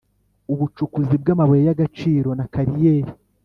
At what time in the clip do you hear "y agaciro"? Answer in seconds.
1.67-2.29